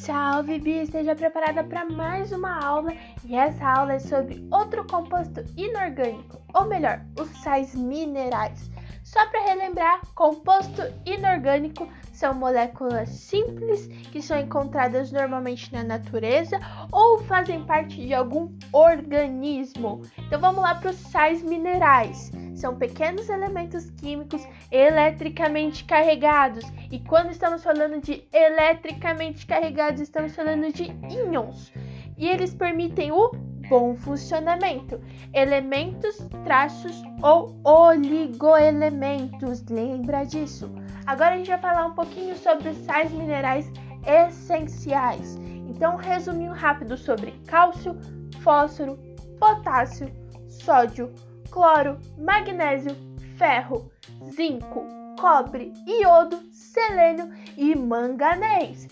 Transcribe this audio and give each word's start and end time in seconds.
Salve 0.00 0.58
Bia, 0.58 0.82
esteja 0.82 1.14
preparada 1.14 1.62
para 1.62 1.84
mais 1.84 2.32
uma 2.32 2.58
aula 2.64 2.90
e 3.22 3.36
essa 3.36 3.68
aula 3.68 3.92
é 3.92 3.98
sobre 3.98 4.42
outro 4.50 4.82
composto 4.86 5.44
inorgânico, 5.58 6.40
ou 6.54 6.64
melhor, 6.64 7.04
os 7.20 7.28
sais 7.42 7.74
minerais. 7.74 8.70
Só 9.04 9.26
para 9.26 9.44
relembrar, 9.44 10.00
composto 10.14 10.80
inorgânico 11.04 11.86
são 12.14 12.32
moléculas 12.32 13.10
simples 13.10 13.88
que 14.10 14.22
são 14.22 14.40
encontradas 14.40 15.12
normalmente 15.12 15.70
na 15.70 15.84
natureza 15.84 16.58
ou 16.90 17.18
fazem 17.24 17.62
parte 17.66 17.96
de 17.96 18.14
algum 18.14 18.50
organismo. 18.72 20.00
Então 20.16 20.40
vamos 20.40 20.62
lá 20.62 20.76
para 20.76 20.92
os 20.92 20.96
sais 20.96 21.42
minerais. 21.42 22.32
São 22.60 22.76
pequenos 22.76 23.28
elementos 23.30 23.88
químicos 23.92 24.46
eletricamente 24.70 25.82
carregados. 25.84 26.62
E 26.90 26.98
quando 26.98 27.30
estamos 27.30 27.64
falando 27.64 28.02
de 28.02 28.22
eletricamente 28.30 29.46
carregados, 29.46 30.02
estamos 30.02 30.36
falando 30.36 30.70
de 30.70 30.92
íons. 31.10 31.72
E 32.18 32.28
eles 32.28 32.52
permitem 32.52 33.12
o 33.12 33.30
bom 33.66 33.96
funcionamento. 33.96 35.00
Elementos, 35.32 36.18
traços 36.44 37.02
ou 37.22 37.58
oligoelementos. 37.64 39.64
Lembra 39.70 40.24
disso? 40.24 40.70
Agora 41.06 41.36
a 41.36 41.38
gente 41.38 41.48
vai 41.48 41.60
falar 41.60 41.86
um 41.86 41.94
pouquinho 41.94 42.36
sobre 42.36 42.68
os 42.68 42.76
sais 42.84 43.10
minerais 43.10 43.72
essenciais. 44.06 45.38
Então, 45.66 45.94
um 45.94 45.98
resuminho 45.98 46.52
rápido 46.52 46.98
sobre 46.98 47.32
cálcio, 47.46 47.96
fósforo, 48.42 48.98
potássio, 49.38 50.12
sódio, 50.46 51.10
cloro, 51.50 51.98
magnésio, 52.16 52.96
ferro, 53.36 53.90
zinco, 54.30 54.86
cobre, 55.18 55.72
iodo, 55.86 56.40
selênio 56.52 57.30
e 57.56 57.74
manganês. 57.74 58.86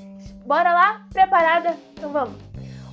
Bora 0.45 0.73
lá? 0.73 1.07
Preparada? 1.13 1.77
Então 1.93 2.13
vamos. 2.13 2.37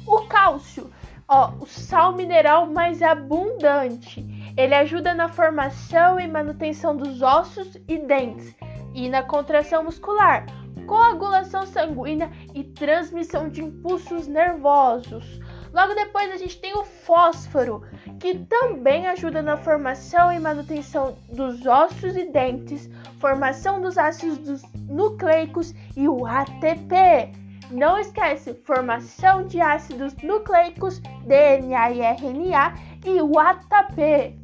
O 0.07 0.21
cálcio, 0.27 0.91
ó, 1.27 1.51
o 1.59 1.65
sal 1.65 2.13
mineral 2.13 2.67
mais 2.67 3.01
abundante. 3.01 4.25
Ele 4.55 4.75
ajuda 4.75 5.13
na 5.13 5.27
formação 5.27 6.19
e 6.19 6.27
manutenção 6.27 6.95
dos 6.95 7.21
ossos 7.21 7.75
e 7.87 7.97
dentes 7.97 8.55
e 8.93 9.09
na 9.09 9.23
contração 9.23 9.83
muscular, 9.83 10.45
coagulação 10.87 11.65
sanguínea 11.65 12.31
e 12.53 12.63
transmissão 12.63 13.49
de 13.49 13.61
impulsos 13.61 14.27
nervosos. 14.27 15.39
Logo 15.73 15.93
depois 15.93 16.31
a 16.31 16.37
gente 16.37 16.59
tem 16.61 16.73
o 16.77 16.85
fósforo, 16.85 17.81
que 18.25 18.39
também 18.45 19.05
ajuda 19.05 19.39
na 19.39 19.55
formação 19.55 20.33
e 20.33 20.39
manutenção 20.39 21.15
dos 21.31 21.63
ossos 21.63 22.15
e 22.15 22.31
dentes, 22.31 22.89
formação 23.19 23.79
dos 23.79 23.99
ácidos 23.99 24.63
nucleicos 24.89 25.75
e 25.95 26.09
o 26.09 26.25
ATP. 26.25 27.31
Não 27.69 27.99
esquece, 27.99 28.55
formação 28.65 29.45
de 29.45 29.61
ácidos 29.61 30.15
nucleicos, 30.23 30.97
DNA 31.27 31.91
e 31.91 32.01
RNA 32.01 32.73
e 33.05 33.21
o 33.21 33.37
ATP. 33.37 34.35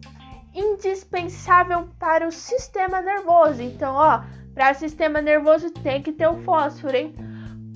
Indispensável 0.53 1.89
para 1.97 2.27
o 2.27 2.31
sistema 2.31 3.01
nervoso. 3.01 3.63
Então, 3.63 3.95
ó, 3.95 4.21
para 4.53 4.73
o 4.73 4.75
sistema 4.75 5.23
nervoso 5.23 5.71
tem 5.71 6.03
que 6.03 6.11
ter 6.11 6.27
o 6.27 6.37
fósforo, 6.43 6.95
hein? 6.95 7.15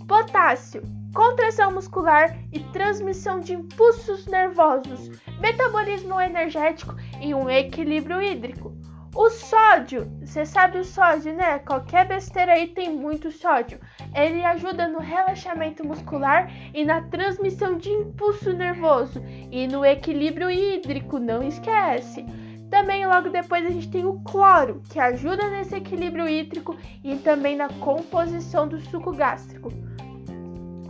Potássio 0.07 0.83
contração 1.15 1.71
muscular 1.71 2.37
e 2.51 2.59
transmissão 2.59 3.39
de 3.39 3.53
impulsos 3.53 4.27
nervosos, 4.27 5.09
metabolismo 5.39 6.19
energético 6.19 6.93
e 7.21 7.33
um 7.33 7.49
equilíbrio 7.49 8.21
hídrico. 8.21 8.75
O 9.15 9.29
sódio, 9.29 10.11
você 10.21 10.45
sabe 10.45 10.77
o 10.77 10.83
sódio, 10.83 11.33
né? 11.33 11.59
Qualquer 11.59 12.05
besteira 12.05 12.51
aí 12.51 12.67
tem 12.67 12.93
muito 12.93 13.31
sódio. 13.31 13.79
Ele 14.13 14.43
ajuda 14.43 14.89
no 14.89 14.99
relaxamento 14.99 15.87
muscular 15.87 16.51
e 16.73 16.83
na 16.83 17.01
transmissão 17.03 17.77
de 17.77 17.89
impulso 17.89 18.51
nervoso 18.51 19.23
e 19.49 19.67
no 19.67 19.85
equilíbrio 19.85 20.51
hídrico, 20.51 21.17
não 21.17 21.41
esquece. 21.41 22.25
Também 22.69 23.07
logo 23.07 23.29
depois 23.29 23.65
a 23.65 23.69
gente 23.69 23.89
tem 23.89 24.03
o 24.03 24.19
cloro, 24.19 24.81
que 24.89 24.99
ajuda 24.99 25.49
nesse 25.49 25.77
equilíbrio 25.77 26.27
hídrico 26.27 26.75
e 27.01 27.15
também 27.15 27.55
na 27.55 27.69
composição 27.69 28.67
do 28.67 28.81
suco 28.81 29.13
gástrico. 29.13 29.71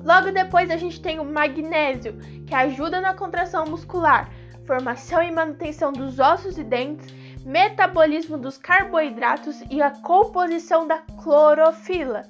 Logo 0.06 0.32
depois 0.32 0.70
a 0.70 0.78
gente 0.78 1.02
tem 1.02 1.20
o 1.20 1.26
magnésio, 1.26 2.14
que 2.46 2.54
ajuda 2.54 3.02
na 3.02 3.16
contração 3.16 3.66
muscular, 3.66 4.30
formação 4.64 5.24
e 5.24 5.32
manutenção 5.32 5.92
dos 5.92 6.20
ossos 6.20 6.60
e 6.60 6.64
dentes, 6.64 7.12
metabolismo 7.44 8.38
dos 8.38 8.56
carboidratos 8.56 9.64
e 9.70 9.82
a 9.82 9.90
composição 9.90 10.88
da 10.88 11.00
clorofila. 11.24 12.22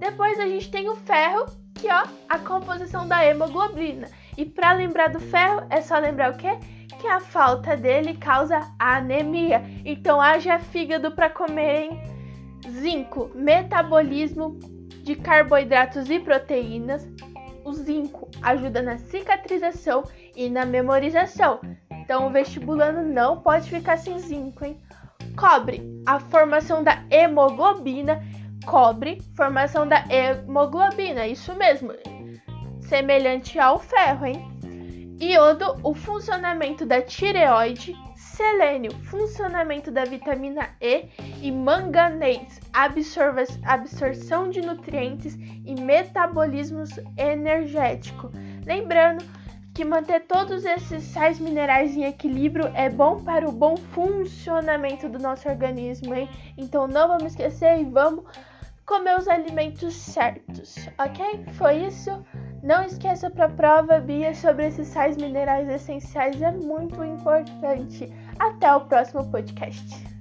Depois 0.00 0.40
a 0.40 0.46
gente 0.46 0.72
tem 0.72 0.88
o 0.88 0.96
ferro, 0.96 1.46
que 1.72 1.86
ó, 1.88 2.02
a 2.28 2.38
composição 2.40 3.06
da 3.06 3.24
hemoglobina. 3.24 4.08
E 4.36 4.44
para 4.44 4.72
lembrar 4.72 5.10
do 5.10 5.20
ferro, 5.20 5.64
é 5.70 5.80
só 5.80 5.98
lembrar 5.98 6.32
o 6.32 6.36
quê? 6.36 6.58
Que 7.00 7.06
a 7.06 7.20
falta 7.20 7.76
dele 7.76 8.16
causa 8.16 8.60
anemia. 8.76 9.62
Então 9.84 10.20
haja 10.20 10.58
fígado 10.58 11.12
para 11.12 11.30
comer, 11.30 11.82
hein? 11.82 12.02
Zinco, 12.68 13.30
metabolismo 13.34 14.58
de 15.10 15.16
carboidratos 15.16 16.08
e 16.08 16.20
proteínas. 16.20 17.04
O 17.64 17.72
zinco 17.72 18.30
ajuda 18.42 18.80
na 18.80 18.96
cicatrização 18.96 20.04
e 20.36 20.48
na 20.48 20.64
memorização. 20.64 21.60
Então 21.90 22.28
o 22.28 22.30
vestibulando 22.30 23.02
não 23.02 23.40
pode 23.40 23.68
ficar 23.68 23.98
sem 23.98 24.18
zinco, 24.20 24.64
hein? 24.64 24.80
Cobre, 25.36 25.82
a 26.06 26.20
formação 26.20 26.84
da 26.84 27.02
hemoglobina. 27.10 28.22
Cobre, 28.64 29.20
formação 29.34 29.86
da 29.86 30.04
hemoglobina, 30.08 31.26
isso 31.26 31.54
mesmo. 31.56 31.92
Semelhante 32.80 33.58
ao 33.58 33.80
ferro, 33.80 34.26
hein? 34.26 34.46
Iodo, 35.20 35.76
o 35.82 35.92
funcionamento 35.92 36.86
da 36.86 37.02
tireoide 37.02 37.96
selênio, 38.40 38.90
funcionamento 39.02 39.90
da 39.90 40.06
vitamina 40.06 40.70
E 40.80 41.10
e 41.42 41.52
manganês, 41.52 42.58
absorção 42.72 44.48
de 44.48 44.62
nutrientes 44.62 45.34
e 45.34 45.74
metabolismo 45.78 46.84
energético. 47.18 48.30
Lembrando 48.64 49.22
que 49.74 49.84
manter 49.84 50.20
todos 50.20 50.64
esses 50.64 51.02
sais 51.04 51.38
minerais 51.38 51.94
em 51.94 52.04
equilíbrio 52.04 52.72
é 52.74 52.88
bom 52.88 53.22
para 53.22 53.46
o 53.46 53.52
bom 53.52 53.76
funcionamento 53.76 55.06
do 55.06 55.18
nosso 55.18 55.46
organismo, 55.46 56.14
hein? 56.14 56.26
Então 56.56 56.88
não 56.88 57.08
vamos 57.08 57.32
esquecer 57.32 57.78
e 57.78 57.84
vamos 57.84 58.24
comer 58.86 59.18
os 59.18 59.28
alimentos 59.28 59.94
certos, 59.94 60.88
ok? 60.98 61.44
Foi 61.58 61.84
isso. 61.84 62.10
Não 62.62 62.84
esqueça 62.84 63.30
para 63.30 63.46
a 63.46 63.48
prova, 63.48 64.00
Bia, 64.00 64.34
sobre 64.34 64.66
esses 64.66 64.88
sais 64.88 65.16
minerais 65.16 65.68
essenciais, 65.68 66.40
é 66.42 66.50
muito 66.52 67.02
importante. 67.02 68.12
Até 68.38 68.74
o 68.74 68.82
próximo 68.82 69.30
podcast. 69.30 70.19